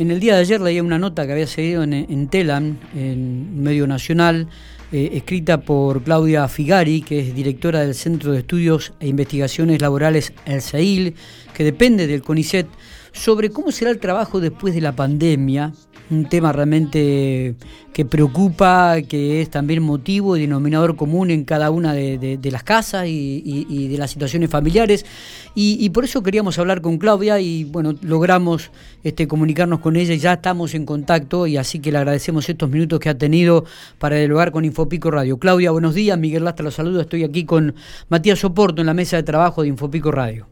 En 0.00 0.10
el 0.10 0.18
día 0.18 0.34
de 0.34 0.40
ayer 0.40 0.62
leía 0.62 0.82
una 0.82 0.98
nota 0.98 1.26
que 1.26 1.32
había 1.32 1.46
seguido 1.46 1.82
en, 1.82 2.28
Telam, 2.28 2.78
en 2.94 3.62
medio 3.62 3.86
nacional, 3.86 4.48
eh, 4.92 5.10
escrita 5.12 5.60
por 5.60 6.02
Claudia 6.02 6.48
Figari, 6.48 7.02
que 7.02 7.20
es 7.20 7.34
directora 7.34 7.80
del 7.80 7.94
Centro 7.94 8.32
de 8.32 8.38
Estudios 8.38 8.94
e 8.98 9.08
Investigaciones 9.08 9.82
Laborales 9.82 10.32
El 10.46 10.62
CEIL, 10.62 11.16
que 11.52 11.64
depende 11.64 12.06
del 12.06 12.22
CONICET, 12.22 12.66
sobre 13.12 13.50
cómo 13.50 13.72
será 13.72 13.90
el 13.90 13.98
trabajo 13.98 14.40
después 14.40 14.74
de 14.74 14.80
la 14.80 14.96
pandemia 14.96 15.74
un 16.10 16.28
tema 16.28 16.52
realmente 16.52 17.54
que 17.92 18.04
preocupa, 18.04 18.96
que 19.02 19.40
es 19.40 19.50
también 19.50 19.82
motivo 19.82 20.36
y 20.36 20.40
denominador 20.40 20.96
común 20.96 21.30
en 21.30 21.44
cada 21.44 21.70
una 21.70 21.92
de, 21.92 22.38
las 22.50 22.62
casas 22.62 23.06
y, 23.06 23.88
de 23.88 23.98
las 23.98 24.10
situaciones 24.10 24.50
familiares. 24.50 25.06
Y, 25.54 25.88
por 25.90 26.04
eso 26.04 26.22
queríamos 26.22 26.58
hablar 26.58 26.80
con 26.80 26.98
Claudia 26.98 27.40
y 27.40 27.64
bueno, 27.64 27.94
logramos 28.02 28.70
este, 29.02 29.28
comunicarnos 29.28 29.80
con 29.80 29.96
ella 29.96 30.14
y 30.14 30.18
ya 30.18 30.34
estamos 30.34 30.74
en 30.74 30.86
contacto 30.86 31.46
y 31.46 31.56
así 31.56 31.80
que 31.80 31.92
le 31.92 31.98
agradecemos 31.98 32.48
estos 32.48 32.70
minutos 32.70 33.00
que 33.00 33.08
ha 33.08 33.18
tenido 33.18 33.64
para 33.98 34.16
dialogar 34.16 34.52
con 34.52 34.64
Infopico 34.64 35.10
Radio. 35.10 35.38
Claudia, 35.38 35.70
buenos 35.70 35.94
días, 35.94 36.18
Miguel 36.18 36.44
Lastra 36.44 36.64
los 36.64 36.74
saludo, 36.74 37.00
estoy 37.00 37.24
aquí 37.24 37.44
con 37.44 37.74
Matías 38.08 38.38
Soporto 38.38 38.82
en 38.82 38.86
la 38.86 38.94
mesa 38.94 39.16
de 39.16 39.22
trabajo 39.22 39.62
de 39.62 39.68
Infopico 39.68 40.10
Radio. 40.10 40.46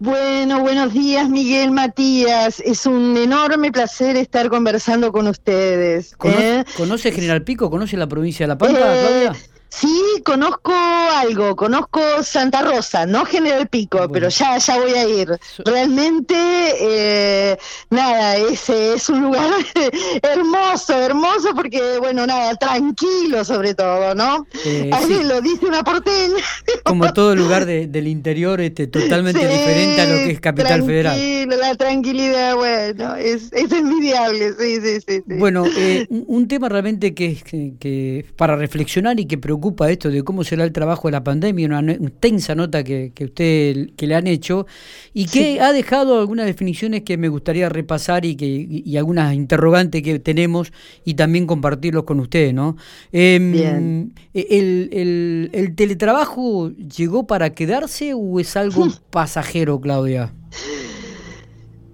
Bueno, 0.00 0.60
buenos 0.60 0.94
días 0.94 1.28
Miguel 1.28 1.72
Matías. 1.72 2.60
Es 2.60 2.86
un 2.86 3.18
enorme 3.18 3.70
placer 3.70 4.16
estar 4.16 4.48
conversando 4.48 5.12
con 5.12 5.28
ustedes. 5.28 6.16
¿Conoce, 6.16 6.60
¿eh? 6.60 6.64
¿conoce 6.74 7.12
General 7.12 7.42
Pico? 7.42 7.68
¿Conoce 7.68 7.98
la 7.98 8.06
provincia 8.06 8.44
de 8.44 8.48
La 8.48 8.56
Pampa, 8.56 8.78
eh, 8.78 9.26
Claudia? 9.26 9.32
Sí, 9.70 10.20
conozco 10.24 10.72
algo, 10.72 11.54
conozco 11.54 12.00
Santa 12.24 12.62
Rosa, 12.62 13.06
no 13.06 13.24
General 13.24 13.68
Pico, 13.68 14.08
pero 14.12 14.28
ya, 14.28 14.58
ya 14.58 14.78
voy 14.78 14.92
a 14.92 15.08
ir. 15.08 15.28
Realmente, 15.64 16.34
eh, 16.34 17.56
nada, 17.88 18.36
ese 18.36 18.94
es 18.94 19.08
un 19.08 19.22
lugar 19.22 19.48
hermoso, 20.22 20.92
hermoso 21.00 21.54
porque, 21.54 21.98
bueno, 22.00 22.26
nada, 22.26 22.56
tranquilo 22.56 23.44
sobre 23.44 23.74
todo, 23.74 24.14
¿no? 24.16 24.44
Eh, 24.64 24.90
lo 25.24 25.40
dice 25.40 25.66
una 25.66 25.84
porteña. 25.84 26.42
Como 26.82 27.12
todo 27.14 27.36
lugar 27.36 27.64
del 27.64 28.08
interior, 28.08 28.60
este, 28.60 28.88
totalmente 28.88 29.46
diferente 29.46 30.00
a 30.00 30.06
lo 30.06 30.14
que 30.14 30.30
es 30.32 30.40
Capital 30.40 30.82
Federal. 30.82 31.48
La 31.48 31.76
tranquilidad, 31.76 32.56
bueno, 32.56 33.14
es, 33.14 33.52
es 33.52 33.70
envidiable, 33.70 34.52
sí, 34.58 34.80
sí, 34.82 35.00
sí. 35.06 35.22
Bueno, 35.26 35.64
eh, 35.76 36.06
un 36.08 36.48
tema 36.48 36.68
realmente 36.68 37.14
que, 37.14 37.36
que, 37.36 37.74
que 37.78 38.26
para 38.36 38.56
reflexionar 38.56 39.20
y 39.20 39.26
que 39.26 39.38
preocupa 39.38 39.59
ocupa 39.60 39.90
esto 39.90 40.10
de 40.10 40.24
cómo 40.24 40.42
será 40.42 40.64
el 40.64 40.72
trabajo 40.72 41.08
de 41.08 41.12
la 41.12 41.22
pandemia, 41.22 41.66
una 41.66 41.96
tensa 42.18 42.54
nota 42.54 42.82
que, 42.82 43.12
que 43.14 43.26
usted 43.26 43.90
que 43.96 44.06
le 44.06 44.14
han 44.14 44.26
hecho 44.26 44.66
y 45.12 45.26
que 45.26 45.60
ha 45.60 45.72
dejado 45.72 46.18
algunas 46.18 46.46
definiciones 46.46 47.02
que 47.02 47.16
me 47.16 47.28
gustaría 47.28 47.68
repasar 47.68 48.24
y 48.24 48.34
que 48.36 48.46
y 48.46 48.96
algunas 48.96 49.34
interrogantes 49.34 50.02
que 50.02 50.18
tenemos 50.18 50.72
y 51.04 51.14
también 51.14 51.46
compartirlos 51.46 52.04
con 52.04 52.20
usted, 52.20 52.52
¿no? 52.52 52.76
Em, 53.12 54.10
el, 54.32 55.50
el, 55.52 55.74
teletrabajo 55.76 56.70
llegó 56.70 57.26
para 57.26 57.50
quedarse 57.50 58.14
o 58.14 58.40
es 58.40 58.56
algo 58.56 58.88
pasajero, 59.10 59.80
Claudia? 59.80 60.32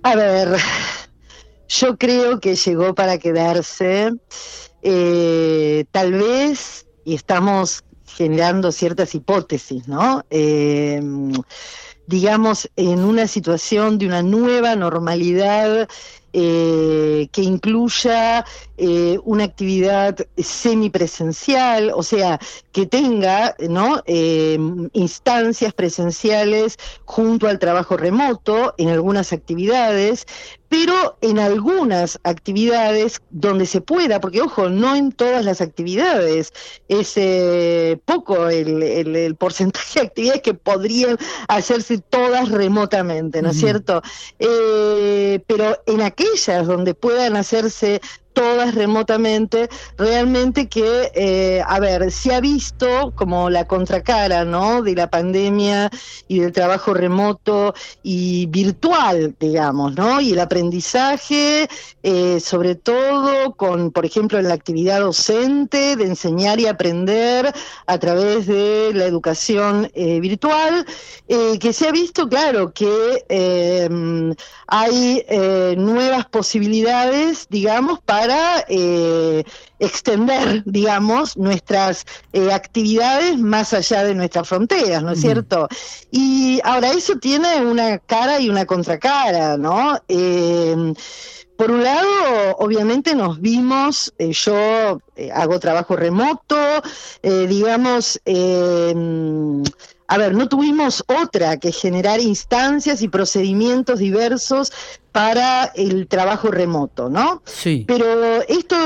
A 0.02 0.14
ver, 0.14 0.56
yo 1.68 1.96
creo 1.96 2.38
que 2.38 2.54
llegó 2.54 2.94
para 2.94 3.18
quedarse. 3.18 4.12
Eh, 4.82 5.84
tal 5.90 6.12
vez 6.12 6.85
y 7.06 7.14
estamos 7.14 7.84
generando 8.04 8.72
ciertas 8.72 9.14
hipótesis, 9.14 9.86
¿no? 9.86 10.24
Eh, 10.28 11.00
digamos, 12.08 12.68
en 12.74 12.98
una 12.98 13.28
situación 13.28 13.98
de 13.98 14.06
una 14.06 14.22
nueva 14.22 14.74
normalidad 14.74 15.88
eh, 16.38 17.28
que 17.32 17.40
incluya 17.40 18.44
eh, 18.76 19.18
una 19.24 19.44
actividad 19.44 20.18
semipresencial, 20.36 21.90
o 21.94 22.02
sea, 22.02 22.38
que 22.72 22.84
tenga 22.84 23.56
¿no? 23.70 24.02
instancias 24.06 25.72
presenciales 25.72 26.76
junto 27.06 27.48
al 27.48 27.58
trabajo 27.58 27.96
remoto 27.96 28.74
en 28.76 28.90
algunas 28.90 29.32
actividades, 29.32 30.26
pero 30.68 31.16
en 31.20 31.38
algunas 31.38 32.18
actividades 32.24 33.20
donde 33.30 33.66
se 33.66 33.80
pueda, 33.80 34.20
porque 34.20 34.42
ojo, 34.42 34.68
no 34.68 34.96
en 34.96 35.12
todas 35.12 35.44
las 35.44 35.60
actividades, 35.60 36.52
es 36.88 37.12
eh, 37.16 37.98
poco 38.04 38.48
el, 38.48 39.36
porcentaje 39.36 40.00
de 40.00 40.06
actividades 40.06 40.42
que 40.42 40.54
podrían 40.54 41.18
hacerse 41.48 41.98
todas 41.98 42.48
remotamente, 42.48 43.42
¿no 43.42 43.50
es 43.50 43.58
cierto? 43.58 44.02
Eh, 44.38 45.40
pero 45.46 45.78
en 45.86 46.02
aquellas 46.26 46.66
donde 46.66 46.94
puedan 46.94 47.36
hacerse 47.36 48.00
todas 48.32 48.74
remotamente, 48.74 49.70
realmente 49.96 50.68
que, 50.68 51.10
eh, 51.14 51.62
a 51.66 51.80
ver, 51.80 52.12
se 52.12 52.34
ha 52.34 52.40
visto 52.40 53.12
como 53.14 53.48
la 53.48 53.66
contracara, 53.66 54.44
¿no? 54.44 54.82
De 54.82 54.94
la 54.94 55.08
pandemia 55.08 55.88
y 56.28 56.40
del 56.40 56.52
trabajo 56.52 56.92
remoto 56.92 57.72
y 58.02 58.44
virtual, 58.46 59.34
digamos, 59.40 59.94
¿no? 59.94 60.20
Y 60.20 60.32
el 60.32 60.40
aprendizaje, 60.40 61.66
eh, 62.02 62.38
sobre 62.40 62.74
todo 62.74 63.32
con, 63.54 63.90
por 63.90 64.04
ejemplo, 64.04 64.38
en 64.38 64.48
la 64.48 64.54
actividad 64.54 65.00
docente, 65.00 65.96
de 65.96 66.04
enseñar 66.04 66.60
y 66.60 66.66
aprender 66.66 67.52
a 67.86 67.98
través 67.98 68.46
de 68.46 68.92
la 68.94 69.04
educación 69.04 69.90
eh, 69.94 70.20
virtual, 70.20 70.84
que 71.28 71.72
se 71.72 71.88
ha 71.88 71.92
visto, 71.92 72.28
claro, 72.28 72.72
que 72.72 73.24
hay 74.68 75.24
nuevas 75.76 76.26
posibilidades, 76.26 77.46
digamos, 77.50 78.00
para 78.00 78.64
eh, 78.68 79.44
extender, 79.78 80.62
digamos, 80.64 81.36
nuestras 81.36 82.06
eh, 82.32 82.52
actividades 82.52 83.38
más 83.38 83.72
allá 83.72 84.04
de 84.04 84.14
nuestras 84.14 84.48
fronteras, 84.48 85.02
¿no 85.02 85.12
es 85.12 85.20
cierto? 85.20 85.68
Y 86.10 86.60
ahora 86.64 86.90
eso 86.90 87.16
tiene 87.16 87.60
una 87.60 87.98
cara 87.98 88.40
y 88.40 88.48
una 88.48 88.64
contracara, 88.64 89.56
¿no? 89.56 89.98
Eh, 90.08 90.94
por 91.56 91.70
un 91.70 91.82
lado, 91.82 92.08
obviamente 92.58 93.14
nos 93.14 93.40
vimos, 93.40 94.12
yo 94.18 95.00
hago 95.34 95.60
trabajo 95.60 95.96
remoto, 95.96 96.56
digamos, 97.22 98.20
a 100.08 100.18
ver, 100.18 100.34
no 100.34 100.48
tuvimos 100.48 101.04
otra 101.08 101.56
que 101.58 101.72
generar 101.72 102.20
instancias 102.20 103.02
y 103.02 103.08
procedimientos 103.08 103.98
diversos 103.98 104.72
para 105.12 105.72
el 105.74 106.06
trabajo 106.06 106.50
remoto, 106.50 107.08
¿no? 107.08 107.42
Sí. 107.44 107.84
Pero 107.88 108.42
esto 108.42 108.76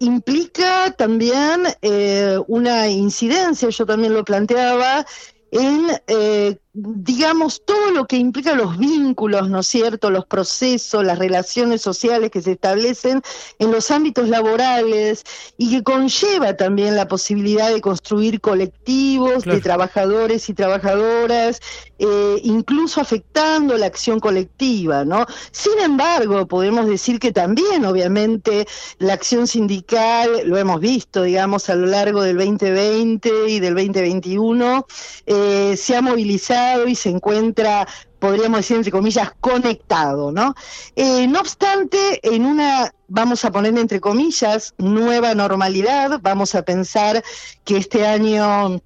implica 0.00 0.90
también 0.92 1.64
eh, 1.82 2.38
una 2.48 2.88
incidencia, 2.88 3.68
yo 3.68 3.86
también 3.86 4.14
lo 4.14 4.24
planteaba, 4.24 5.06
en 5.50 5.86
eh, 6.08 6.56
digamos, 6.76 7.62
todo 7.64 7.92
lo 7.92 8.06
que 8.06 8.16
implica 8.16 8.52
los 8.54 8.76
vínculos, 8.76 9.48
¿no 9.48 9.60
es 9.60 9.66
cierto?, 9.68 10.10
los 10.10 10.26
procesos, 10.26 11.04
las 11.04 11.20
relaciones 11.20 11.82
sociales 11.82 12.32
que 12.32 12.42
se 12.42 12.52
establecen 12.52 13.22
en 13.60 13.70
los 13.70 13.92
ámbitos 13.92 14.28
laborales 14.28 15.22
y 15.56 15.70
que 15.70 15.84
conlleva 15.84 16.56
también 16.56 16.96
la 16.96 17.06
posibilidad 17.06 17.72
de 17.72 17.80
construir 17.80 18.40
colectivos 18.40 19.44
de 19.44 19.60
trabajadores 19.60 20.48
y 20.48 20.54
trabajadoras, 20.54 21.60
eh, 22.00 22.40
incluso 22.42 23.00
afectando 23.00 23.78
la 23.78 23.86
acción 23.86 24.18
colectiva, 24.18 25.04
¿no? 25.04 25.26
Sin 25.52 25.78
embargo, 25.78 26.48
podemos 26.48 26.88
decir 26.88 27.20
que 27.20 27.30
también, 27.30 27.84
obviamente, 27.84 28.66
la 28.98 29.12
acción 29.12 29.46
sindical, 29.46 30.28
lo 30.44 30.58
hemos 30.58 30.80
visto, 30.80 31.22
digamos, 31.22 31.70
a 31.70 31.76
lo 31.76 31.86
largo 31.86 32.22
del 32.22 32.36
2020 32.36 33.48
y 33.48 33.60
del 33.60 33.74
2021, 33.74 34.86
eh, 35.26 35.76
se 35.76 35.94
ha 35.94 36.02
movilizado 36.02 36.63
y 36.86 36.94
se 36.94 37.10
encuentra, 37.10 37.86
podríamos 38.18 38.58
decir, 38.58 38.76
entre 38.76 38.92
comillas, 38.92 39.32
conectado, 39.40 40.32
¿no? 40.32 40.54
Eh, 40.96 41.26
no 41.26 41.40
obstante, 41.40 42.20
en 42.22 42.44
una, 42.44 42.92
vamos 43.08 43.44
a 43.44 43.50
poner 43.50 43.76
entre 43.78 44.00
comillas, 44.00 44.74
nueva 44.78 45.34
normalidad, 45.34 46.20
vamos 46.22 46.54
a 46.54 46.62
pensar 46.62 47.22
que 47.64 47.76
este 47.76 48.06
año 48.06 48.80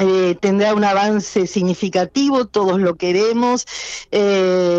eh, 0.00 0.34
tendrá 0.40 0.74
un 0.74 0.84
avance 0.84 1.46
significativo, 1.46 2.46
todos 2.46 2.80
lo 2.80 2.94
queremos, 2.94 3.66
eh, 4.10 4.69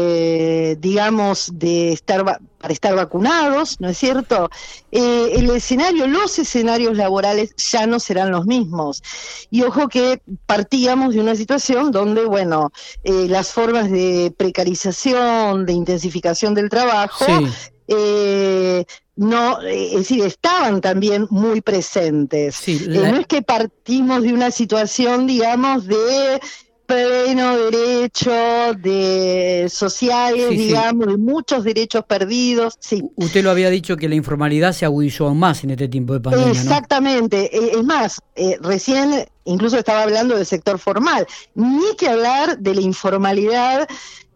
digamos, 0.75 1.51
de 1.53 1.93
estar 1.93 2.23
para 2.23 2.73
estar 2.73 2.95
vacunados, 2.95 3.79
¿no 3.79 3.89
es 3.89 3.97
cierto? 3.97 4.49
Eh, 4.91 5.33
el 5.35 5.49
escenario, 5.49 6.05
los 6.07 6.37
escenarios 6.37 6.95
laborales 6.95 7.55
ya 7.57 7.87
no 7.87 7.99
serán 7.99 8.31
los 8.31 8.45
mismos. 8.45 9.01
Y 9.49 9.63
ojo 9.63 9.87
que 9.87 10.21
partíamos 10.45 11.15
de 11.15 11.21
una 11.21 11.35
situación 11.35 11.91
donde, 11.91 12.25
bueno, 12.25 12.71
las 13.03 13.51
formas 13.51 13.89
de 13.89 14.33
precarización, 14.37 15.65
de 15.65 15.73
intensificación 15.73 16.53
del 16.53 16.69
trabajo, 16.69 17.25
no, 19.15 19.61
eh, 19.61 19.89
es 19.91 19.99
decir, 19.99 20.23
estaban 20.23 20.81
también 20.81 21.27
muy 21.29 21.61
presentes. 21.61 22.67
Eh, 22.67 22.87
no 22.87 23.17
es 23.17 23.27
que 23.27 23.41
partimos 23.41 24.23
de 24.23 24.33
una 24.33 24.49
situación, 24.51 25.27
digamos, 25.27 25.85
de 25.85 26.39
pleno 26.91 27.57
derecho 27.57 28.73
de 28.77 29.67
sociales, 29.69 30.49
digamos, 30.49 31.07
de 31.07 31.17
muchos 31.17 31.63
derechos 31.63 32.03
perdidos. 32.05 32.77
Sí. 32.79 33.03
Usted 33.15 33.43
lo 33.43 33.51
había 33.51 33.69
dicho 33.69 33.97
que 33.97 34.09
la 34.09 34.15
informalidad 34.15 34.73
se 34.73 34.85
agudizó 34.85 35.27
aún 35.27 35.39
más 35.39 35.63
en 35.63 35.71
este 35.71 35.87
tiempo 35.87 36.13
de 36.13 36.19
pandemia. 36.19 36.51
Exactamente. 36.51 37.49
E, 37.55 37.79
es 37.79 37.83
más, 37.83 38.21
eh, 38.35 38.57
recién 38.61 39.25
incluso 39.45 39.77
estaba 39.77 40.03
hablando 40.03 40.35
del 40.35 40.45
sector 40.45 40.77
formal. 40.79 41.25
Ni 41.55 41.95
que 41.97 42.09
hablar 42.09 42.57
de 42.59 42.75
la 42.75 42.81
informalidad 42.81 43.87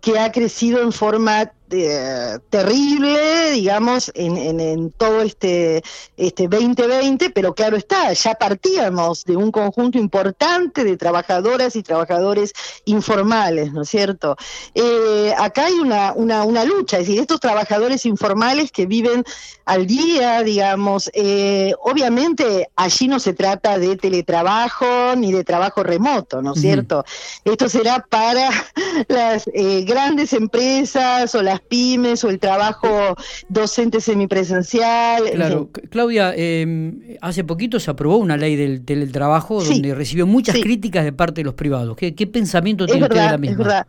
que 0.02 0.20
ha 0.20 0.32
crecido 0.32 0.82
en 0.82 0.92
forma 0.92 1.52
eh, 1.72 2.38
terrible, 2.52 3.52
digamos, 3.52 4.12
en, 4.14 4.92
todo 4.92 5.22
este, 5.22 5.84
este 6.16 6.48
2020, 6.48 7.32
pero 7.32 7.56
claro 7.56 7.76
está, 7.76 8.14
ya 8.14 8.36
partíamos 8.36 9.24
de 9.26 9.36
un 9.36 9.52
conjunto 9.52 9.98
importante 9.98 10.84
de 10.84 10.96
trabajadoras 10.96 11.76
y 11.76 11.82
trabajadores 11.82 12.54
informales, 12.86 13.74
¿no 13.74 13.82
es 13.82 13.90
cierto? 13.90 14.38
Eh, 14.76 15.34
acá 15.38 15.66
hay 15.66 15.74
una, 15.74 16.14
una, 16.14 16.44
una, 16.44 16.66
lucha, 16.66 17.00
es 17.00 17.08
decir, 17.08 17.20
estos 17.20 17.40
trabajadores 17.40 18.06
informales 18.06 18.72
que 18.72 18.86
viven 18.86 19.24
al 19.66 19.88
día, 19.88 20.44
digamos, 20.44 21.10
eh, 21.14 21.74
obviamente 21.82 22.70
allí 22.76 23.08
no 23.08 23.20
se 23.20 23.34
trata 23.34 23.80
de 23.80 23.98
teletrabajo 23.98 25.16
ni 25.18 25.32
de 25.32 25.44
trabajo 25.44 25.82
remoto, 25.82 26.44
¿no 26.44 26.54
es 26.54 26.62
cierto? 26.62 27.04
Esto 27.44 27.70
será 27.70 28.06
para 28.08 28.50
las 29.08 29.50
grandes 29.86 30.34
empresas 30.34 31.34
o 31.34 31.42
las 31.42 31.55
pymes 31.62 32.24
o 32.24 32.30
el 32.30 32.40
trabajo 32.40 33.16
docente 33.50 34.02
semipresencial. 34.02 35.24
Claro, 35.34 35.70
Claudia, 35.90 36.34
em, 36.36 37.18
hace 37.22 37.44
poquito 37.44 37.80
se 37.80 37.92
aprobó 37.92 38.18
una 38.18 38.38
ley 38.38 38.56
del 38.56 38.84
teletrabajo 38.84 39.64
donde 39.64 39.96
recibió 39.96 40.26
muchas 40.26 40.58
críticas 40.58 41.04
de 41.04 41.14
parte 41.14 41.42
de 41.42 41.46
los 41.46 41.54
privados. 41.54 41.96
¿Qué, 41.98 42.28
pensamiento 42.28 42.86
tiene 42.86 43.04
usted 43.04 43.16
de 43.16 43.32
la 43.32 43.38
misma? 43.38 43.52
Es 43.52 43.58
verdad. 43.58 43.88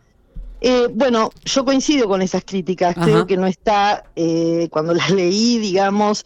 Eh, 0.59 0.87
bueno, 0.91 1.29
yo 1.45 1.65
coincido 1.65 2.07
con 2.07 2.21
esas 2.21 2.43
críticas. 2.43 2.95
Creo 2.95 3.27
que 3.27 3.37
no 3.37 3.45
está, 3.45 4.03
eh, 4.15 4.67
cuando 4.71 4.93
las 4.93 5.11
leí, 5.11 5.59
digamos, 5.59 6.23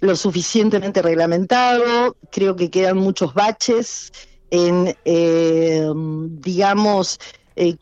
lo 0.00 0.16
suficientemente 0.16 1.02
reglamentado. 1.02 2.16
Creo 2.30 2.56
que 2.56 2.70
quedan 2.70 2.96
muchos 2.96 3.34
baches 3.34 4.12
en, 4.50 4.96
eh, 5.04 5.86
digamos, 5.94 7.20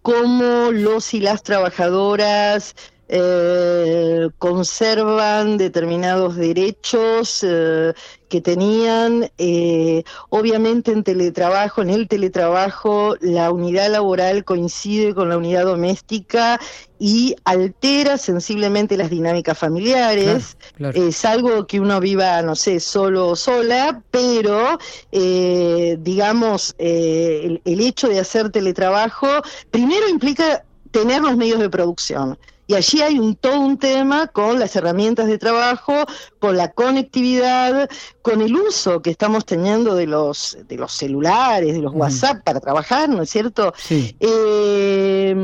cómo 0.03 0.71
los 0.73 1.13
y 1.13 1.21
las 1.21 1.43
trabajadoras 1.43 2.75
eh, 3.09 4.31
conservan 4.39 5.59
determinados 5.59 6.35
derechos 6.35 7.45
eh, 7.47 7.93
que 8.29 8.41
tenían. 8.41 9.31
Eh, 9.39 10.03
obviamente 10.29 10.91
en 10.91 11.05
teletrabajo, 11.05 11.83
en 11.83 11.91
el 11.91 12.09
teletrabajo, 12.09 13.15
la 13.21 13.53
unidad 13.53 13.91
laboral 13.93 14.45
coincide 14.45 15.15
con 15.15 15.29
la 15.29 15.37
unidad 15.37 15.67
doméstica 15.67 16.59
y 16.99 17.37
altera 17.45 18.19
sensiblemente 18.19 18.97
las 18.97 19.11
dinámicas 19.11 19.57
familiares. 19.57 20.57
Es 20.95 21.25
algo 21.25 21.67
que 21.69 21.79
uno 21.79 22.01
viva, 22.01 22.43
no 22.43 22.57
sé, 22.57 22.81
solo 22.81 23.29
o 23.29 23.37
sola, 23.37 24.03
pero 24.11 24.79
digamos, 25.13 26.75
el 26.79 27.61
hecho 27.65 28.09
de 28.09 28.19
hacer 28.19 28.51
teletrabajo 28.51 29.29
primero 29.71 30.09
implica 30.09 30.65
tener 30.91 31.23
los 31.23 31.37
medios 31.37 31.61
de 31.61 31.69
producción. 31.71 32.39
Y 32.67 32.75
allí 32.75 33.01
hay 33.01 33.19
un, 33.19 33.37
todo 33.37 33.61
un 33.61 33.79
tema 33.79 34.27
con 34.27 34.59
las 34.59 34.75
herramientas 34.75 35.27
de 35.29 35.39
trabajo, 35.39 35.95
con 36.39 36.57
la 36.57 36.73
conectividad, 36.73 37.89
con 38.23 38.43
el 38.43 38.55
uso 38.57 39.03
que 39.03 39.11
estamos 39.11 39.45
teniendo 39.47 39.95
de 39.95 40.07
los, 40.07 40.59
de 40.67 40.77
los 40.77 40.93
celulares, 40.93 41.75
de 41.75 41.81
los 41.81 41.95
WhatsApp 41.95 42.43
para 42.45 42.61
trabajar, 42.61 43.09
¿no 43.09 43.23
es 43.23 43.31
cierto? 43.31 43.73
Eh, 43.91 45.35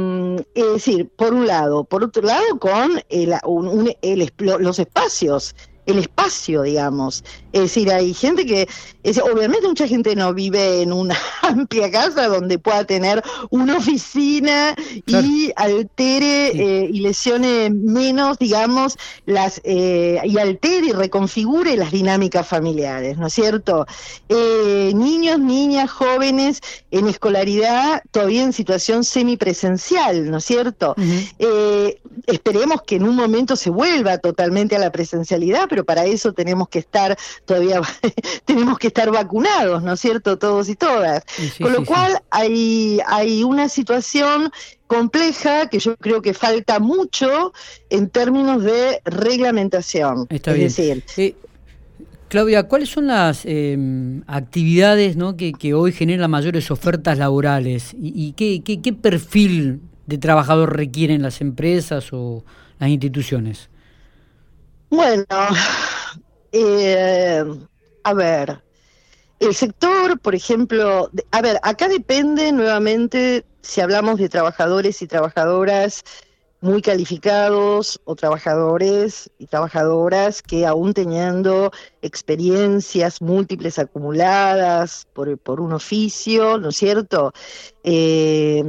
es 0.54 0.72
decir, 0.72 1.08
por 1.16 1.32
un 1.32 1.46
lado. 1.46 1.84
Por 1.84 2.02
otro 2.04 2.22
lado, 2.22 2.58
con 2.58 3.00
el, 3.08 3.34
los 4.38 4.78
espacios 4.78 5.54
el 5.86 5.98
espacio, 5.98 6.62
digamos. 6.62 7.24
Es 7.52 7.62
decir, 7.62 7.90
hay 7.92 8.14
gente 8.14 8.46
que, 8.46 8.68
es, 9.02 9.18
obviamente 9.18 9.66
mucha 9.66 9.88
gente 9.88 10.14
no 10.14 10.32
vive 10.32 10.82
en 10.82 10.92
una 10.92 11.16
amplia 11.42 11.90
casa 11.90 12.28
donde 12.28 12.58
pueda 12.58 12.84
tener 12.84 13.22
una 13.50 13.76
oficina 13.76 14.74
y 15.06 15.52
altere 15.56 16.48
eh, 16.48 16.88
y 16.90 17.00
lesione 17.00 17.70
menos, 17.70 18.38
digamos, 18.38 18.96
las 19.26 19.60
eh, 19.64 20.20
y 20.24 20.38
altere 20.38 20.86
y 20.88 20.92
reconfigure 20.92 21.76
las 21.76 21.90
dinámicas 21.90 22.46
familiares, 22.46 23.18
¿no 23.18 23.26
es 23.26 23.32
cierto? 23.34 23.86
Eh, 24.28 24.92
niños, 24.94 25.40
niñas, 25.40 25.90
jóvenes 25.90 26.60
en 26.90 27.08
escolaridad 27.08 28.02
todavía 28.12 28.44
en 28.44 28.52
situación 28.52 29.04
semipresencial, 29.04 30.30
¿no 30.30 30.38
es 30.38 30.44
cierto? 30.44 30.94
esperemos 32.26 32.82
que 32.82 32.96
en 32.96 33.04
un 33.04 33.16
momento 33.16 33.56
se 33.56 33.70
vuelva 33.70 34.18
totalmente 34.18 34.76
a 34.76 34.78
la 34.78 34.92
presencialidad, 34.92 35.68
pero 35.72 35.86
para 35.86 36.04
eso 36.04 36.34
tenemos 36.34 36.68
que 36.68 36.80
estar 36.80 37.16
todavía, 37.46 37.80
tenemos 38.44 38.78
que 38.78 38.88
estar 38.88 39.10
vacunados, 39.10 39.82
¿no 39.82 39.94
es 39.94 40.00
cierto? 40.00 40.36
Todos 40.36 40.68
y 40.68 40.76
todas. 40.76 41.24
Con 41.58 41.72
lo 41.72 41.82
cual 41.86 42.20
hay, 42.28 43.00
hay 43.06 43.42
una 43.42 43.70
situación 43.70 44.50
compleja 44.86 45.70
que 45.70 45.78
yo 45.78 45.96
creo 45.96 46.20
que 46.20 46.34
falta 46.34 46.78
mucho 46.78 47.54
en 47.88 48.10
términos 48.10 48.62
de 48.62 49.00
reglamentación. 49.06 50.26
Está 50.28 50.52
bien. 50.52 50.70
Eh, 51.16 51.34
Claudia, 52.28 52.64
¿cuáles 52.64 52.90
son 52.90 53.06
las 53.06 53.46
em, 53.46 54.24
actividades 54.26 55.16
¿no? 55.16 55.38
que, 55.38 55.54
que, 55.54 55.72
hoy 55.72 55.92
generan 55.92 56.30
mayores 56.30 56.70
ofertas 56.70 57.16
laborales? 57.16 57.96
¿Y, 57.98 58.32
qué, 58.32 58.60
qué, 58.62 58.82
qué, 58.82 58.92
perfil 58.92 59.80
de 60.06 60.18
trabajador 60.18 60.76
requieren 60.76 61.22
las 61.22 61.40
empresas 61.40 62.10
o 62.12 62.44
las 62.78 62.90
instituciones? 62.90 63.70
Bueno, 64.92 65.24
eh, 66.52 67.42
a 68.04 68.12
ver, 68.12 68.62
el 69.40 69.54
sector, 69.54 70.20
por 70.20 70.34
ejemplo, 70.34 71.10
a 71.30 71.40
ver, 71.40 71.58
acá 71.62 71.88
depende 71.88 72.52
nuevamente 72.52 73.46
si 73.62 73.80
hablamos 73.80 74.18
de 74.18 74.28
trabajadores 74.28 75.00
y 75.00 75.06
trabajadoras 75.06 76.04
muy 76.60 76.82
calificados 76.82 78.02
o 78.04 78.16
trabajadores 78.16 79.30
y 79.38 79.46
trabajadoras 79.46 80.42
que 80.42 80.66
aún 80.66 80.92
teniendo 80.92 81.72
experiencias 82.02 83.22
múltiples 83.22 83.78
acumuladas 83.78 85.06
por, 85.14 85.38
por 85.38 85.62
un 85.62 85.72
oficio, 85.72 86.58
¿no 86.58 86.68
es 86.68 86.76
cierto? 86.76 87.32
Eh, 87.82 88.62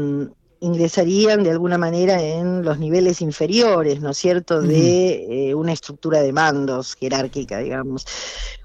ingresarían 0.64 1.44
de 1.44 1.52
alguna 1.52 1.78
manera 1.78 2.22
en 2.22 2.64
los 2.64 2.80
niveles 2.80 3.22
inferiores, 3.22 4.00
¿no 4.00 4.12
es 4.12 4.18
cierto?, 4.18 4.62
de 4.62 5.50
eh, 5.50 5.56
una 5.56 5.74
estructura 5.74 6.22
de 6.22 6.32
mandos 6.32 6.96
jerárquica, 6.96 7.60
digamos. 7.60 8.06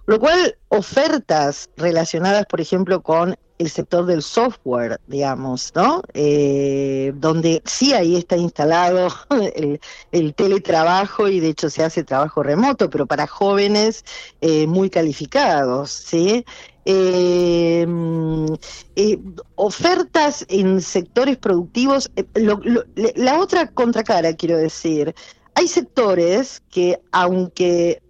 Lo 0.07 0.21
cual, 0.21 0.57
ofertas 0.69 1.71
relacionadas, 1.77 2.47
por 2.47 2.61
ejemplo, 2.61 3.03
con 3.03 3.37
el 3.59 3.71
sector 3.71 4.07
del 4.07 4.23
software, 4.23 5.01
digamos, 5.07 5.73
¿no? 5.75 6.03
Eh, 6.15 7.13
donde 7.17 7.61
sí 7.65 7.93
ahí 7.93 8.17
está 8.17 8.37
instalado 8.37 9.09
el, 10.13 10.35
teletrabajo 10.35 11.29
y 11.29 11.41
de 11.41 11.49
hecho 11.49 11.69
se 11.69 11.85
hace 11.85 12.05
trabajo 12.05 12.43
remoto, 12.43 12.89
pero 12.89 13.07
para 13.07 13.27
jóvenes 13.27 14.05
eh, 14.41 14.67
muy 14.67 14.91
calificados, 14.91 15.91
¿sí? 15.91 16.45
Eh, 16.91 17.87
ofertas 19.57 20.47
en 20.49 20.81
sectores 20.81 21.37
productivos. 21.37 22.11
Eh, 22.17 22.25
la 23.15 23.41
otra 23.41 23.67
contracara, 23.67 24.35
quiero 24.35 24.57
decir, 24.57 25.15
hay 25.55 25.69
sectores 25.69 26.63
que, 26.71 26.99
aunque 27.13 28.01
mm, 28.01 28.08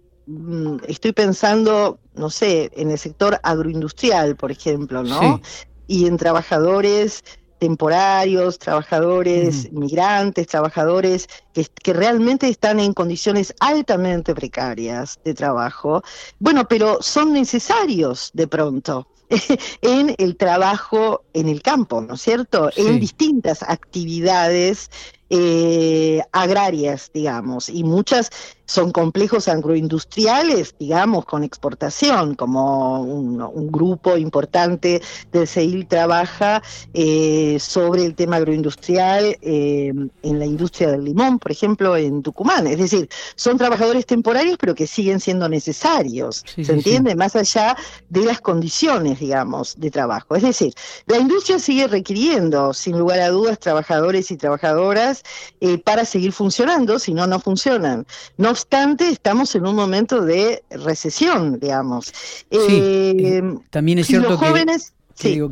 estoy 0.87 1.11
pensando, 1.13 1.99
no 2.15 2.29
sé, 2.29 2.71
en 2.75 2.91
el 2.91 2.97
sector 2.97 3.39
agroindustrial, 3.43 4.35
por 4.35 4.51
ejemplo, 4.51 5.03
¿no? 5.03 5.41
Y 5.87 6.05
en 6.05 6.17
trabajadores 6.17 7.23
temporarios, 7.59 8.57
trabajadores 8.57 9.69
migrantes, 9.73 10.47
trabajadores 10.47 11.27
que, 11.53 11.65
que, 11.65 11.91
realmente 11.91 12.47
están 12.47 12.79
en 12.79 12.93
condiciones 12.93 13.53
altamente 13.59 14.33
precarias 14.33 15.19
de 15.25 15.33
trabajo. 15.33 16.01
Bueno, 16.39 16.67
pero 16.69 17.01
son 17.01 17.33
necesarios 17.33 18.31
de 18.33 18.47
pronto 18.47 19.07
en 19.81 20.15
el 20.17 20.35
trabajo 20.37 21.23
en 21.33 21.47
el 21.47 21.61
campo, 21.61 22.01
¿no 22.01 22.15
es 22.15 22.21
cierto? 22.21 22.71
En 22.75 22.99
distintas 22.99 23.61
actividades 23.63 24.89
eh, 25.29 26.21
agrarias, 26.31 27.11
digamos, 27.13 27.69
y 27.69 27.83
muchas 27.83 28.31
son 28.69 28.91
complejos 28.91 29.47
agroindustriales, 29.47 30.75
digamos, 30.77 31.25
con 31.25 31.43
exportación, 31.43 32.35
como 32.35 33.01
un, 33.01 33.39
grupo 33.71 34.15
importante 34.17 35.01
del 35.31 35.47
CEIL 35.47 35.87
trabaja 35.87 36.61
eh, 36.93 37.57
sobre 37.59 38.05
el 38.05 38.13
tema 38.13 38.35
agroindustrial 38.35 39.37
eh, 39.41 39.91
en 40.21 40.39
la 40.39 40.45
industria 40.45 40.91
del 40.91 41.05
limón, 41.05 41.39
por 41.39 41.51
ejemplo, 41.51 41.97
en 41.97 42.21
Tucumán. 42.21 42.67
Es 42.67 42.77
decir, 42.77 43.09
son 43.35 43.57
trabajadores 43.57 44.05
temporarios, 44.05 44.57
pero 44.59 44.75
que 44.75 44.85
siguen 44.85 45.19
siendo 45.19 45.49
necesarios, 45.49 46.45
¿se 46.55 46.71
entiende? 46.71 47.15
Más 47.15 47.35
allá 47.35 47.75
de 48.09 48.23
las 48.25 48.39
condiciones, 48.39 49.19
digamos, 49.19 49.79
de 49.79 49.89
trabajo. 49.89 50.35
Es 50.35 50.43
decir, 50.43 50.73
la 51.07 51.17
industria 51.17 51.57
sigue 51.57 51.87
requiriendo, 51.87 52.73
sin 52.73 52.99
lugar 52.99 53.19
a 53.19 53.29
dudas, 53.29 53.57
trabajadores 53.59 54.29
y 54.29 54.37
trabajadoras 54.37 55.23
eh, 55.59 55.79
para 55.79 56.05
seguir 56.05 56.33
funcionando, 56.33 56.99
si 56.99 57.13
no, 57.13 57.25
no 57.25 57.39
funcionan. 57.39 58.05
No 58.37 58.58
obstante, 58.59 59.07
estamos 59.09 59.55
en 59.55 59.65
un 59.65 59.75
momento 59.75 60.21
de 60.21 60.63
recesión, 60.69 61.59
digamos. 61.59 62.11
Eh, 62.51 63.41
también 63.69 63.99
es 63.99 64.07
cierto 64.07 64.37
que 64.37 64.47
jóvenes, 64.47 64.93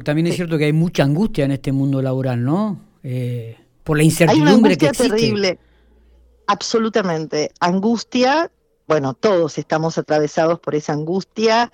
también 0.03 0.27
es 0.27 0.35
cierto 0.35 0.57
que 0.57 0.65
hay 0.65 0.73
mucha 0.73 1.03
angustia 1.03 1.45
en 1.45 1.51
este 1.51 1.71
mundo 1.71 2.01
laboral, 2.01 2.43
¿no? 2.43 2.79
Eh, 3.03 3.57
por 3.83 3.97
la 3.97 4.03
incertidumbre 4.03 4.77
que 4.77 4.87
existe. 4.87 5.09
terrible. 5.09 5.59
Absolutamente. 6.47 7.51
Angustia, 7.61 8.51
bueno, 8.87 9.13
todos 9.13 9.57
estamos 9.57 9.97
atravesados 9.97 10.59
por 10.59 10.75
esa 10.75 10.93
angustia 10.93 11.71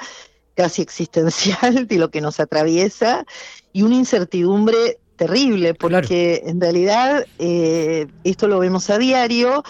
casi 0.55 0.83
existencial 0.83 1.87
de 1.87 1.97
lo 1.97 2.11
que 2.11 2.21
nos 2.21 2.39
atraviesa 2.39 3.25
y 3.71 3.81
una 3.81 3.95
incertidumbre 3.95 4.99
terrible, 5.15 5.73
porque 5.73 6.43
en 6.45 6.61
realidad 6.61 7.25
eh, 7.39 8.07
esto 8.23 8.47
lo 8.47 8.59
vemos 8.59 8.89
a 8.91 8.99
diario. 8.99 9.63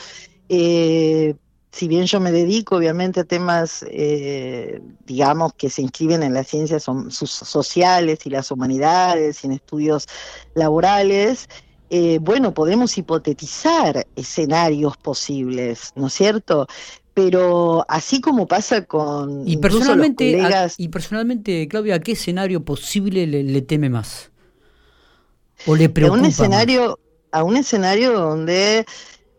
Eh, 0.50 1.36
si 1.74 1.88
bien 1.88 2.06
yo 2.06 2.20
me 2.20 2.32
dedico 2.32 2.78
obviamente 2.78 3.22
a 3.22 3.24
temas, 3.24 3.84
eh, 3.90 4.80
digamos, 5.06 5.54
que 5.54 5.70
se 5.70 5.82
inscriben 5.82 6.22
en 6.22 6.34
las 6.34 6.48
ciencias 6.48 6.86
sociales 7.10 8.20
y 8.26 8.30
las 8.30 8.52
humanidades 8.52 9.44
y 9.44 9.48
en 9.48 9.54
estudios 9.54 10.08
laborales, 10.54 11.50
bueno, 12.22 12.56
podemos 12.56 12.98
hipotetizar 12.98 14.08
escenarios 14.16 14.98
posibles, 14.98 15.92
¿no 15.96 16.08
es 16.08 16.14
cierto? 16.14 16.66
Pero 17.14 17.86
así 17.88 18.20
como 18.20 18.48
pasa 18.48 18.86
con 18.86 19.48
y 19.48 19.58
personalmente, 19.58 20.42
y 20.78 20.88
personalmente, 20.88 21.68
Claudia, 21.68 21.96
¿a 21.96 22.00
qué 22.00 22.14
escenario 22.14 22.66
posible 22.66 23.28
le 23.28 23.62
teme 23.62 23.92
más? 23.92 24.32
a 25.66 26.12
un 26.12 26.26
escenario, 26.26 27.00
a 27.32 27.44
un 27.44 27.58
escenario 27.58 28.14
donde 28.14 28.86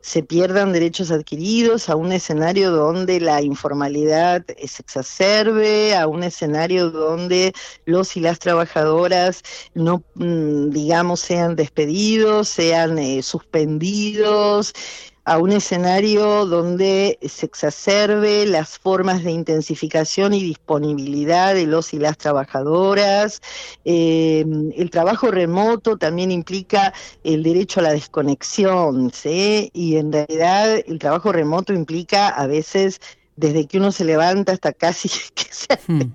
se 0.05 0.23
pierdan 0.23 0.75
derechos 0.75 1.11
adquiridos, 1.11 1.89
a 1.89 1.97
un 1.97 2.13
escenario 2.13 2.71
donde 2.71 3.21
la 3.21 3.41
informalidad 3.41 4.45
se 4.47 4.83
exacerbe, 4.83 5.97
a 5.97 6.07
un 6.07 6.23
escenario 6.23 6.91
donde 6.91 7.55
los 7.87 8.15
y 8.15 8.21
las 8.21 8.39
trabajadoras 8.39 9.43
no, 9.73 10.05
mm, 10.17 10.69
digamos, 10.71 11.21
sean 11.21 11.57
despedidos, 11.57 12.51
sean 12.51 12.99
eh, 12.99 13.23
suspendidos, 13.23 14.75
a 15.25 15.39
un 15.39 15.53
escenario 15.53 16.47
donde 16.47 17.19
se 17.23 17.47
exacerbe 17.47 18.47
las 18.47 18.79
formas 18.79 19.25
de 19.25 19.33
intensificación 19.33 20.35
y 20.35 20.43
disponibilidad 20.43 21.55
de 21.55 21.67
los 21.67 21.95
y 21.95 21.99
las 21.99 22.19
trabajadoras. 22.19 23.41
Eh, 23.85 24.45
el 24.77 24.91
trabajo 24.91 25.31
remoto 25.31 25.97
también 25.97 26.31
implica 26.31 26.93
el 27.23 27.43
derecho 27.43 27.81
a 27.81 27.85
la 27.85 27.93
desconexión, 27.93 29.11
¿sí? 29.13 29.71
Y 29.73 29.97
en 29.97 30.13
realidad 30.13 30.77
el 30.87 30.99
trabajo 30.99 31.33
remoto 31.33 31.73
implica 31.73 32.29
a 32.29 32.47
veces 32.47 33.01
desde 33.37 33.67
que 33.67 33.79
uno 33.79 33.91
se 33.91 34.05
levanta 34.05 34.53
hasta 34.53 34.73
casi 34.73 35.09
que 35.35 35.45
se 35.51 35.79
hmm. 35.87 36.13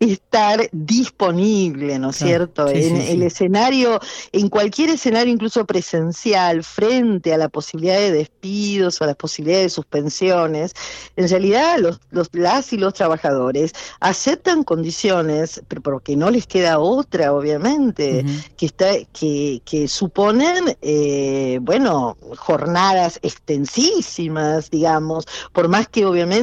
estar 0.00 0.68
disponible, 0.72 1.98
¿no 1.98 2.10
es 2.10 2.16
cierto? 2.16 2.68
en 2.68 2.96
el 2.96 3.22
escenario, 3.22 4.00
en 4.32 4.48
cualquier 4.48 4.90
escenario, 4.90 5.32
incluso 5.32 5.64
presencial, 5.64 6.64
frente 6.64 7.32
a 7.32 7.38
la 7.38 7.48
posibilidad 7.48 7.96
de 7.96 8.12
despidos 8.12 9.00
o 9.00 9.04
a 9.04 9.08
la 9.08 9.14
posibilidad 9.14 9.60
de 9.60 9.70
suspensiones, 9.70 10.72
en 11.16 11.28
realidad 11.28 11.78
los, 11.78 12.00
los 12.10 12.28
las 12.32 12.72
y 12.72 12.78
los 12.78 12.94
trabajadores 12.94 13.72
aceptan 14.00 14.64
condiciones, 14.64 15.62
pero 15.68 15.80
porque 15.82 16.16
no 16.16 16.30
les 16.30 16.46
queda 16.46 16.78
otra, 16.78 17.32
obviamente, 17.32 18.24
que 18.56 18.66
está, 18.66 18.92
que, 19.12 19.62
que 19.64 19.88
suponen, 19.88 20.76
eh, 20.82 21.58
bueno, 21.62 22.16
jornadas 22.36 23.18
extensísimas, 23.22 24.70
digamos, 24.70 25.26
por 25.52 25.68
más 25.68 25.88
que 25.88 26.04
obviamente 26.04 26.41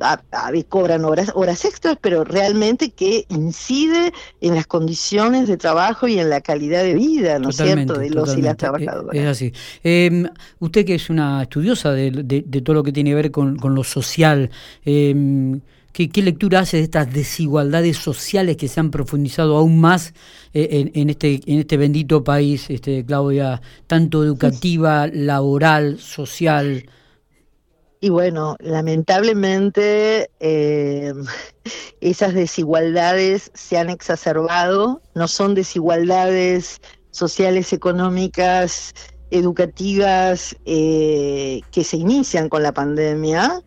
a, 0.00 0.20
cobran 0.68 1.04
horas, 1.04 1.32
horas 1.34 1.64
extras, 1.64 1.96
pero 2.00 2.24
realmente 2.24 2.90
que 2.90 3.26
incide 3.28 4.12
en 4.40 4.54
las 4.54 4.66
condiciones 4.66 5.48
de 5.48 5.56
trabajo 5.56 6.08
y 6.08 6.18
en 6.18 6.30
la 6.30 6.40
calidad 6.40 6.82
de 6.82 6.94
vida, 6.94 7.38
¿no 7.38 7.50
es 7.50 7.56
cierto?, 7.56 7.94
de 7.94 8.10
los 8.10 8.36
y 8.36 8.42
las 8.42 8.56
trabajadoras. 8.56 9.14
Es 9.14 9.26
así. 9.26 9.52
Em, 9.82 10.28
usted 10.58 10.84
que 10.84 10.94
es 10.94 11.10
una 11.10 11.42
estudiosa 11.42 11.92
de, 11.92 12.10
todo 12.64 12.74
lo 12.74 12.82
que 12.82 12.92
tiene 12.92 13.10
que 13.10 13.14
ver 13.16 13.30
con, 13.30 13.58
lo 13.62 13.84
social, 13.84 14.50
eh, 14.84 15.60
¿Qué, 15.92 16.22
lectura 16.22 16.60
hace 16.60 16.76
de 16.76 16.84
estas 16.84 17.12
desigualdades 17.12 17.96
sociales 17.96 18.56
que 18.56 18.68
se 18.68 18.78
han 18.78 18.92
profundizado 18.92 19.56
aún 19.56 19.80
más 19.80 20.14
eh, 20.54 20.90
en, 20.94 21.10
este, 21.10 21.40
en 21.46 21.58
este 21.58 21.76
bendito 21.76 22.22
país, 22.22 22.70
este, 22.70 23.04
Claudia, 23.04 23.60
tanto 23.88 24.22
educativa, 24.22 25.08
laboral, 25.08 25.98
social? 25.98 26.84
Y 28.02 28.08
bueno, 28.08 28.56
lamentablemente 28.60 30.30
eh, 30.40 31.12
esas 32.00 32.32
desigualdades 32.32 33.50
se 33.54 33.76
han 33.76 33.90
exacerbado, 33.90 35.02
no 35.14 35.28
son 35.28 35.54
desigualdades 35.54 36.80
sociales, 37.10 37.74
económicas, 37.74 38.94
educativas 39.30 40.56
eh, 40.64 41.60
que 41.70 41.84
se 41.84 41.96
inician 41.96 42.48
con 42.48 42.62
la 42.62 42.72
pandemia, 42.72 43.62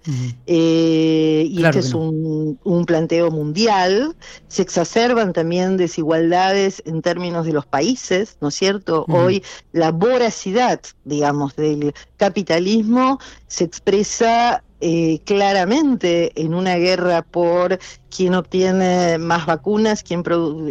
eh, 0.45 1.47
y 1.49 1.63
este 1.63 1.79
es 1.79 1.93
un, 1.93 2.57
planteo 2.85 3.31
mundial, 3.31 4.15
se 4.47 4.61
exacerban 4.61 5.31
también 5.31 5.77
desigualdades 5.77 6.83
en 6.85 7.01
términos 7.01 7.45
de 7.45 7.53
los 7.53 7.65
países, 7.65 8.37
¿no 8.41 8.49
es 8.49 8.55
cierto? 8.55 9.05
Hoy 9.07 9.43
la 9.71 9.91
voracidad, 9.91 10.81
digamos, 11.05 11.55
del 11.55 11.93
capitalismo 12.17 13.19
se 13.47 13.63
expresa 13.63 14.63
eh, 14.85 15.21
claramente 15.23 16.33
en 16.35 16.53
una 16.53 16.75
guerra 16.75 17.21
por 17.21 17.79
quién 18.13 18.35
obtiene 18.35 19.17
más 19.17 19.45
vacunas, 19.45 20.03
quién 20.03 20.23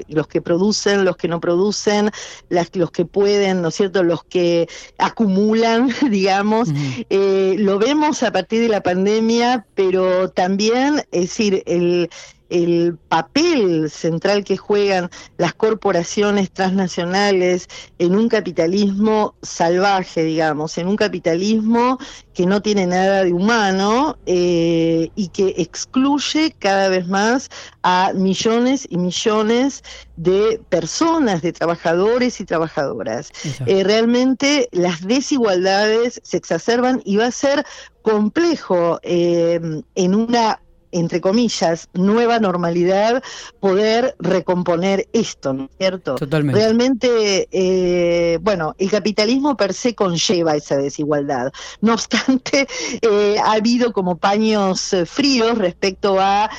los 0.06 0.26
que 0.26 0.42
producen, 0.42 1.06
los 1.06 1.16
que 1.16 1.28
no 1.28 1.40
producen, 1.40 2.10
las, 2.50 2.76
los 2.76 2.90
que 2.90 3.06
pueden, 3.06 3.62
¿no 3.62 3.68
es 3.68 3.74
cierto?, 3.74 4.02
los 4.02 4.22
que 4.24 4.68
acumulan, 4.98 5.88
digamos. 6.10 6.68
Eh, 7.08 7.56
lo 7.58 7.78
vemos 7.78 8.22
a 8.22 8.30
partir 8.30 8.60
de 8.60 8.68
la 8.68 8.82
pandemia, 8.82 9.64
pero 9.74 10.28
también, 10.28 10.98
es 11.10 11.22
decir, 11.22 11.62
el 11.64 12.10
el 12.52 12.98
papel 13.08 13.90
central 13.90 14.44
que 14.44 14.56
juegan 14.56 15.10
las 15.38 15.54
corporaciones 15.54 16.50
transnacionales 16.50 17.68
en 17.98 18.14
un 18.14 18.28
capitalismo 18.28 19.34
salvaje, 19.42 20.22
digamos, 20.24 20.76
en 20.78 20.88
un 20.88 20.96
capitalismo 20.96 21.98
que 22.34 22.46
no 22.46 22.62
tiene 22.62 22.86
nada 22.86 23.24
de 23.24 23.32
humano 23.32 24.16
eh, 24.26 25.10
y 25.14 25.28
que 25.28 25.54
excluye 25.58 26.54
cada 26.58 26.88
vez 26.88 27.06
más 27.06 27.50
a 27.82 28.12
millones 28.14 28.86
y 28.88 28.96
millones 28.98 29.82
de 30.16 30.60
personas, 30.68 31.42
de 31.42 31.52
trabajadores 31.52 32.40
y 32.40 32.44
trabajadoras. 32.44 33.30
Eh, 33.66 33.82
realmente 33.84 34.68
las 34.72 35.06
desigualdades 35.06 36.20
se 36.22 36.36
exacerban 36.36 37.02
y 37.04 37.16
va 37.16 37.26
a 37.26 37.32
ser 37.32 37.64
complejo 38.02 38.98
eh, 39.02 39.60
en 39.94 40.14
una 40.14 40.60
entre 40.92 41.20
comillas, 41.20 41.88
nueva 41.94 42.38
normalidad, 42.38 43.22
poder 43.60 44.14
recomponer 44.18 45.08
esto, 45.12 45.52
¿no 45.54 45.64
es 45.64 45.70
cierto? 45.78 46.14
Totalmente. 46.16 46.60
Realmente, 46.60 47.48
eh, 47.50 48.38
bueno, 48.42 48.74
el 48.78 48.90
capitalismo 48.90 49.56
per 49.56 49.72
se 49.74 49.94
conlleva 49.94 50.54
esa 50.54 50.76
desigualdad. 50.76 51.52
No 51.80 51.94
obstante, 51.94 52.68
eh, 53.02 53.36
ha 53.42 53.52
habido 53.52 53.92
como 53.92 54.16
paños 54.16 54.92
eh, 54.92 55.06
fríos 55.06 55.58
respecto 55.58 56.20
a 56.20 56.50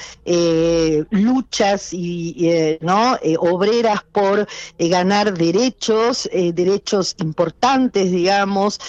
luchas 1.12 1.94
y, 1.94 2.78
¿no? 2.82 3.18
obreras 3.40 4.02
por 4.12 4.48
ganar 4.80 5.38
derechos, 5.38 6.30
derechos 6.32 7.16
importantes, 7.20 8.12
digamos, 8.12 8.80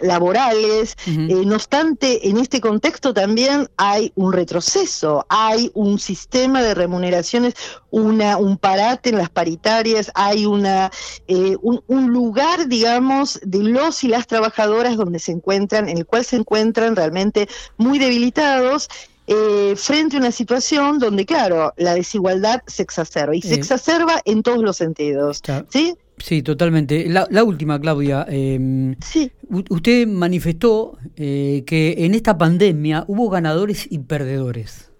laborales. 0.00 0.96
No 1.06 1.54
obstante, 1.54 2.28
en 2.28 2.38
este 2.38 2.60
contexto 2.60 3.14
también 3.14 3.68
hay 3.86 4.12
un 4.14 4.32
retroceso, 4.32 5.26
hay 5.28 5.70
un 5.74 5.98
sistema 5.98 6.62
de 6.62 6.74
remuneraciones, 6.74 7.54
una, 7.90 8.38
un 8.38 8.56
parate 8.56 9.10
en 9.10 9.18
las 9.18 9.28
paritarias, 9.28 10.10
hay 10.14 10.46
una, 10.46 10.90
eh, 11.28 11.56
un, 11.60 11.82
un, 11.86 12.10
lugar, 12.10 12.66
digamos, 12.66 13.38
de 13.42 13.62
los 13.62 14.02
y 14.02 14.08
las 14.08 14.26
trabajadoras 14.26 14.96
donde 14.96 15.18
se 15.18 15.32
encuentran, 15.32 15.88
en 15.90 15.98
el 15.98 16.06
cual 16.06 16.24
se 16.24 16.36
encuentran 16.36 16.96
realmente 16.96 17.46
muy 17.76 17.98
debilitados 17.98 18.88
eh, 19.26 19.74
frente 19.76 20.16
a 20.16 20.20
una 20.20 20.32
situación 20.32 20.98
donde, 20.98 21.26
claro, 21.26 21.72
la 21.76 21.94
desigualdad 21.94 22.62
se 22.66 22.82
exacerba 22.82 23.34
y 23.36 23.42
se 23.42 23.54
eh. 23.54 23.56
exacerba 23.56 24.20
en 24.24 24.42
todos 24.42 24.62
los 24.62 24.76
sentidos. 24.76 25.42
¿Sí? 25.70 25.94
Sí, 26.18 26.42
totalmente. 26.42 27.06
La, 27.08 27.44
última, 27.44 27.80
Claudia. 27.80 28.24
Em, 28.28 28.94
sí. 29.00 29.30
Usted 29.48 30.06
manifestó 30.06 30.96
eh, 31.16 31.64
que 31.66 32.04
en 32.04 32.14
esta 32.14 32.38
pandemia 32.38 33.04
hubo 33.08 33.28
ganadores 33.30 33.86
y 33.90 33.98
perdedores. 33.98 34.90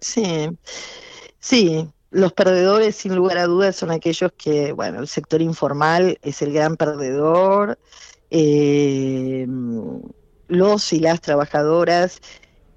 Sí, 0.00 0.48
sí. 1.38 1.88
Los 2.10 2.32
perdedores, 2.32 2.94
sin 2.96 3.14
lugar 3.16 3.38
a 3.38 3.46
dudas, 3.46 3.74
son 3.76 3.90
aquellos 3.90 4.32
que, 4.36 4.72
bueno, 4.72 5.00
el 5.00 5.08
sector 5.08 5.42
informal 5.42 6.18
es 6.22 6.42
el 6.42 6.52
gran 6.52 6.76
perdedor. 6.76 7.78
los 10.48 10.92
y 10.92 11.00
las 11.00 11.20
trabajadoras 11.20 12.20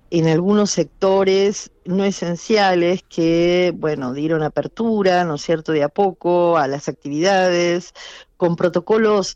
en 0.10 0.28
algunos 0.28 0.72
sectores 0.72 1.72
no 1.86 2.04
esenciales 2.06 3.04
que, 3.04 3.74
bueno, 3.76 4.14
dieron 4.14 4.44
apertura, 4.44 5.24
¿no 5.26 5.36
es 5.36 5.42
cierto?, 5.42 5.72
de 5.72 5.84
a 5.84 5.90
poco 5.90 6.58
a 6.58 6.68
las 6.68 6.88
actividades, 6.88 7.94
con 8.38 8.56
protocolos 8.56 9.36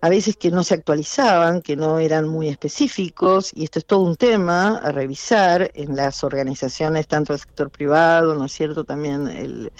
a 0.00 0.08
veces 0.08 0.36
que 0.36 0.50
no 0.50 0.62
se 0.62 0.74
actualizaban, 0.74 1.62
que 1.62 1.74
no 1.74 1.98
eran 1.98 2.28
muy 2.28 2.48
específicos, 2.48 3.50
y 3.54 3.64
esto 3.64 3.78
es 3.80 3.86
todo 3.86 4.00
un 4.00 4.16
tema 4.16 4.78
a 4.78 4.92
revisar 4.92 5.70
en 5.74 5.96
las 5.96 6.22
organizaciones, 6.22 7.08
tanto 7.08 7.32
el 7.32 7.40
sector 7.40 7.70
privado, 7.70 8.34
¿no 8.34 8.44
es 8.44 8.52
cierto?, 8.52 8.84
también 8.84 9.26
el, 9.26 9.72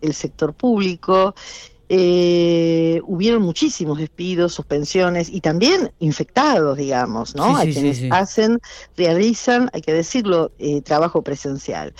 el 0.00 0.14
sector 0.14 0.54
público 0.54 1.34
eh, 1.88 3.00
hubieron 3.04 3.42
muchísimos 3.42 3.98
despidos, 3.98 4.54
suspensiones 4.54 5.28
y 5.28 5.40
también 5.40 5.92
infectados, 5.98 6.78
digamos, 6.78 7.34
¿no? 7.34 7.56
hay 7.56 7.72
quienes 7.72 8.02
hacen, 8.10 8.58
realizan, 8.96 9.70
hay 9.72 9.82
que 9.82 9.92
decirlo, 9.92 10.50
eh, 10.58 10.80
trabajo 10.80 11.22
presencial. 11.22 11.92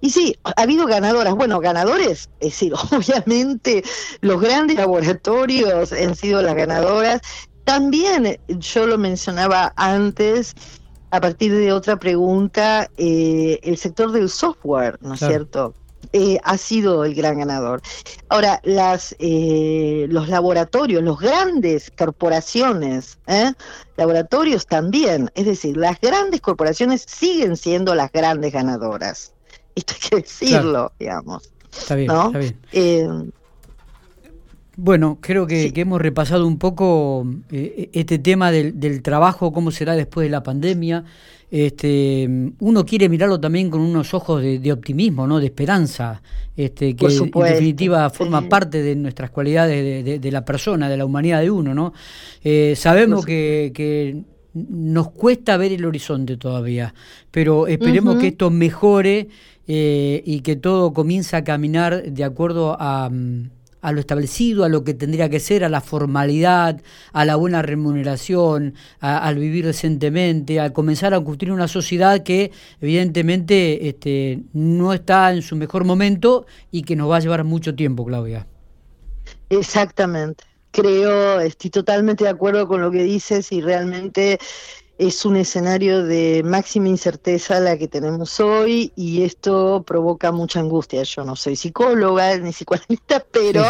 Y 0.00 0.10
sí, 0.10 0.36
ha 0.44 0.62
habido 0.62 0.86
ganadoras. 0.86 1.34
Bueno, 1.34 1.58
ganadores, 1.60 2.28
es 2.40 2.50
decir, 2.50 2.74
obviamente 2.92 3.82
los 4.20 4.40
grandes 4.40 4.76
laboratorios 4.76 5.92
han 5.92 6.14
sido 6.14 6.42
las 6.42 6.54
ganadoras. 6.54 7.20
También, 7.64 8.38
yo 8.48 8.86
lo 8.86 8.98
mencionaba 8.98 9.72
antes, 9.76 10.54
a 11.10 11.20
partir 11.20 11.52
de 11.52 11.72
otra 11.72 11.98
pregunta, 11.98 12.88
eh, 12.96 13.58
el 13.62 13.76
sector 13.76 14.12
del 14.12 14.28
software, 14.28 14.98
¿no 15.00 15.14
es 15.14 15.20
cierto? 15.20 15.74
Eh, 16.12 16.38
ha 16.42 16.58
sido 16.58 17.04
el 17.04 17.14
gran 17.14 17.38
ganador. 17.38 17.82
Ahora, 18.28 18.60
las, 18.64 19.14
eh, 19.20 20.06
los 20.08 20.28
laboratorios, 20.28 21.02
los 21.04 21.20
grandes 21.20 21.92
corporaciones, 21.96 23.18
¿eh? 23.28 23.52
laboratorios 23.96 24.66
también, 24.66 25.30
es 25.34 25.46
decir, 25.46 25.76
las 25.76 26.00
grandes 26.00 26.40
corporaciones 26.40 27.04
siguen 27.08 27.56
siendo 27.56 27.94
las 27.94 28.10
grandes 28.10 28.52
ganadoras. 28.52 29.34
Esto 29.76 29.94
hay 29.94 30.08
que 30.08 30.16
decirlo, 30.16 30.92
digamos. 30.98 31.52
Está 31.72 31.94
bien, 31.94 32.10
está 32.10 32.38
bien. 32.38 33.32
Bueno, 34.76 35.18
creo 35.20 35.46
que, 35.46 35.72
hemos 35.74 36.00
repasado 36.00 36.46
un 36.46 36.58
poco 36.58 37.26
este 37.50 38.18
tema 38.18 38.50
del, 38.50 38.78
del, 38.80 39.02
trabajo, 39.02 39.52
cómo 39.52 39.70
será 39.70 39.94
después 39.94 40.26
de 40.26 40.30
la 40.30 40.42
pandemia, 40.42 41.04
este, 41.50 42.28
uno 42.60 42.86
quiere 42.86 43.08
mirarlo 43.08 43.40
también 43.40 43.70
con 43.70 43.80
unos 43.80 44.14
ojos 44.14 44.40
de, 44.40 44.72
optimismo, 44.72 45.26
¿no? 45.26 45.40
de 45.40 45.46
esperanza, 45.46 46.22
este, 46.56 46.94
que 46.94 47.06
en 47.06 47.30
definitiva 47.30 48.08
forma 48.10 48.48
parte 48.48 48.82
de 48.82 48.94
nuestras 48.94 49.30
cualidades 49.30 50.20
de, 50.20 50.30
la 50.30 50.44
persona, 50.44 50.88
de 50.88 50.96
la 50.96 51.04
humanidad 51.04 51.40
de 51.40 51.50
uno. 51.50 51.74
¿no? 51.74 51.92
Eh, 52.44 52.74
sabemos 52.76 53.26
que, 53.26 54.22
nos 54.52 55.10
cuesta 55.10 55.56
ver 55.56 55.72
el 55.72 55.84
horizonte 55.84 56.36
todavía, 56.36 56.92
pero 57.30 57.68
esperemos 57.68 58.16
que 58.16 58.28
esto 58.28 58.50
mejore 58.50 59.28
eh, 59.68 60.22
y 60.24 60.40
que 60.40 60.56
todo 60.56 60.92
comience 60.92 61.36
a 61.36 61.44
caminar 61.44 62.04
de 62.04 62.24
acuerdo 62.24 62.76
a... 62.78 63.08
Mm, 63.10 63.50
a 63.80 63.92
lo 63.92 64.00
establecido, 64.00 64.64
a 64.64 64.68
lo 64.68 64.84
que 64.84 64.94
tendría 64.94 65.28
que 65.28 65.40
ser, 65.40 65.64
a 65.64 65.68
la 65.68 65.80
formalidad, 65.80 66.80
a 67.12 67.24
la 67.24 67.36
buena 67.36 67.62
remuneración, 67.62 68.74
al 69.00 69.36
vivir 69.36 69.66
decentemente, 69.66 70.60
a 70.60 70.72
comenzar 70.72 71.14
a 71.14 71.22
construir 71.22 71.52
una 71.52 71.68
sociedad 71.68 72.22
que 72.22 72.52
evidentemente 72.80 73.88
este, 73.88 74.40
no 74.52 74.92
está 74.92 75.32
en 75.32 75.42
su 75.42 75.56
mejor 75.56 75.84
momento 75.84 76.46
y 76.70 76.82
que 76.82 76.96
nos 76.96 77.10
va 77.10 77.16
a 77.16 77.20
llevar 77.20 77.44
mucho 77.44 77.74
tiempo, 77.74 78.04
Claudia. 78.04 78.46
Exactamente. 79.48 80.44
Creo, 80.72 81.40
estoy 81.40 81.70
totalmente 81.70 82.24
de 82.24 82.30
acuerdo 82.30 82.68
con 82.68 82.80
lo 82.80 82.90
que 82.90 83.02
dices 83.02 83.50
y 83.50 83.60
realmente 83.60 84.38
es 85.00 85.24
un 85.24 85.36
escenario 85.36 86.04
de 86.04 86.42
máxima 86.44 86.88
incerteza 86.88 87.58
la 87.58 87.78
que 87.78 87.88
tenemos 87.88 88.38
hoy 88.38 88.92
y 88.96 89.22
esto 89.22 89.82
provoca 89.86 90.30
mucha 90.30 90.60
angustia. 90.60 91.02
Yo 91.04 91.24
no 91.24 91.36
soy 91.36 91.56
psicóloga 91.56 92.36
ni 92.36 92.50
psicoanalista, 92.50 93.24
pero 93.32 93.64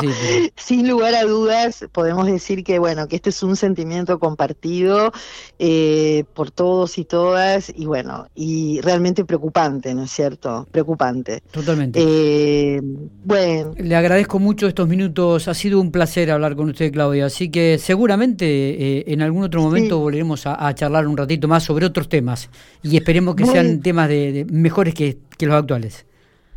sin 0.56 0.88
lugar 0.88 1.14
a 1.14 1.22
dudas 1.22 1.84
podemos 1.92 2.26
decir 2.26 2.64
que 2.64 2.80
bueno 2.80 3.06
que 3.06 3.14
este 3.14 3.30
es 3.30 3.44
un 3.44 3.54
sentimiento 3.54 4.18
compartido 4.18 5.12
eh, 5.60 6.24
por 6.34 6.50
todos 6.50 6.98
y 6.98 7.04
todas 7.04 7.72
y 7.76 7.86
bueno 7.86 8.26
y 8.34 8.80
realmente 8.80 9.24
preocupante, 9.24 9.94
¿no 9.94 10.02
es 10.02 10.10
cierto? 10.10 10.66
Preocupante. 10.72 11.44
Totalmente. 11.52 12.00
Eh, 12.02 12.80
bueno. 13.24 13.72
Le 13.76 13.94
agradezco 13.94 14.40
mucho 14.40 14.66
estos 14.66 14.88
minutos. 14.88 15.46
Ha 15.46 15.54
sido 15.54 15.80
un 15.80 15.92
placer 15.92 16.32
hablar 16.32 16.56
con 16.56 16.70
usted, 16.70 16.92
Claudia. 16.92 17.26
Así 17.26 17.50
que 17.50 17.78
seguramente 17.78 18.46
eh, 18.46 19.04
en 19.06 19.22
algún 19.22 19.44
otro 19.44 19.62
momento 19.62 20.00
volveremos 20.00 20.44
a, 20.46 20.66
a 20.66 20.74
charlar 20.74 21.06
un 21.06 21.19
ratito 21.20 21.48
más 21.48 21.62
sobre 21.62 21.86
otros 21.86 22.08
temas 22.08 22.48
y 22.82 22.96
esperemos 22.96 23.34
que 23.36 23.46
sean 23.46 23.80
temas 23.80 24.08
de, 24.08 24.46
mejores 24.50 24.94
que, 24.94 25.18
los 25.40 25.54
actuales. 25.54 26.06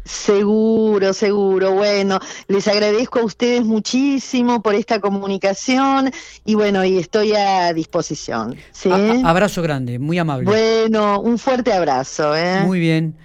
Seguro, 0.06 1.14
seguro. 1.14 1.72
Bueno, 1.72 2.20
les 2.50 2.68
agradezco 2.68 3.20
a 3.20 3.24
ustedes 3.24 3.64
muchísimo 3.64 4.62
por 4.62 4.76
esta 4.76 5.00
comunicación 5.00 6.12
y 6.44 6.56
bueno, 6.56 6.84
y 6.84 6.98
estoy 6.98 7.34
a 7.34 7.72
disposición. 7.72 8.58
abrazo 9.24 9.62
grande, 9.62 10.00
muy 10.00 10.18
amable. 10.18 10.46
Bueno, 10.46 11.22
un 11.22 11.38
fuerte 11.38 11.72
abrazo. 11.72 12.36
¿eh? 12.36 12.64
Muy 12.66 12.80
bien. 12.80 13.16